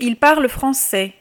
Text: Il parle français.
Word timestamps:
Il 0.00 0.16
parle 0.16 0.48
français. 0.48 1.14